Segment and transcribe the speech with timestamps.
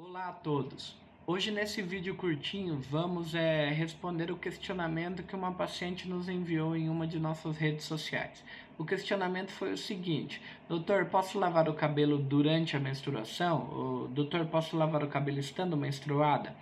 [0.00, 0.96] Olá a todos!
[1.26, 6.88] Hoje nesse vídeo curtinho vamos é, responder o questionamento que uma paciente nos enviou em
[6.88, 8.44] uma de nossas redes sociais.
[8.78, 13.62] O questionamento foi o seguinte, doutor, posso lavar o cabelo durante a menstruação?
[13.72, 16.54] O, doutor, posso lavar o cabelo estando menstruada?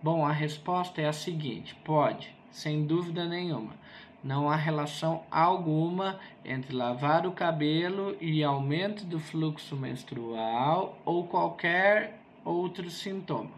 [0.00, 3.74] Bom, a resposta é a seguinte, pode, sem dúvida nenhuma.
[4.22, 12.25] Não há relação alguma entre lavar o cabelo e aumento do fluxo menstrual ou qualquer
[12.46, 13.50] outro sintoma.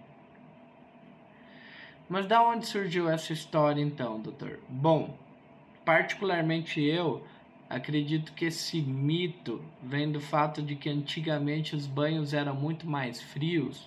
[2.08, 4.58] Mas da onde surgiu essa história então, doutor?
[4.68, 5.14] Bom,
[5.84, 7.22] particularmente eu
[7.68, 13.20] acredito que esse mito vem do fato de que antigamente os banhos eram muito mais
[13.20, 13.86] frios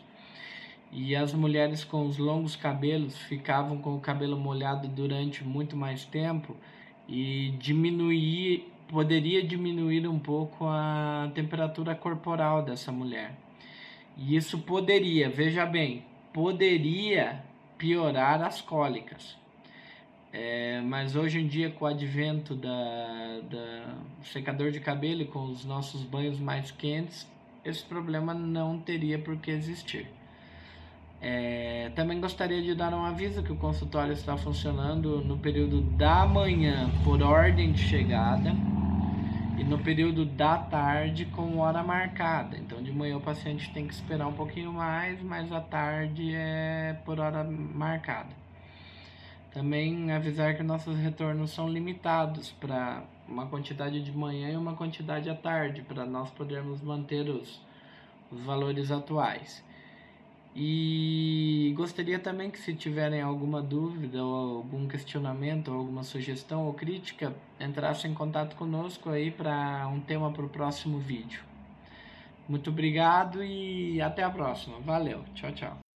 [0.91, 6.05] e as mulheres com os longos cabelos ficavam com o cabelo molhado durante muito mais
[6.05, 6.55] tempo
[7.07, 13.33] e diminuir poderia diminuir um pouco a temperatura corporal dessa mulher.
[14.17, 17.43] E isso poderia, veja bem, poderia
[17.77, 19.37] piorar as cólicas.
[20.33, 25.43] É, mas hoje em dia, com o advento da, da secador de cabelo e com
[25.43, 27.27] os nossos banhos mais quentes,
[27.65, 30.07] esse problema não teria por que existir.
[31.21, 36.25] É, também gostaria de dar um aviso que o consultório está funcionando no período da
[36.25, 38.55] manhã por ordem de chegada
[39.57, 42.57] e no período da tarde com hora marcada.
[42.57, 46.97] Então de manhã o paciente tem que esperar um pouquinho mais, mas à tarde é
[47.05, 48.29] por hora marcada.
[49.53, 55.29] Também avisar que nossos retornos são limitados para uma quantidade de manhã e uma quantidade
[55.29, 57.61] à tarde, para nós podermos manter os,
[58.31, 59.63] os valores atuais.
[60.55, 66.73] E gostaria também que se tiverem alguma dúvida ou algum questionamento ou alguma sugestão ou
[66.73, 71.41] crítica, entrassem em contato conosco aí para um tema para o próximo vídeo.
[72.49, 74.79] Muito obrigado e até a próxima.
[74.81, 75.23] Valeu.
[75.33, 75.90] Tchau, tchau.